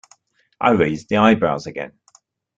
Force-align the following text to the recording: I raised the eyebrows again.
I 0.59 0.71
raised 0.71 1.09
the 1.09 1.17
eyebrows 1.17 1.67
again. 1.67 1.91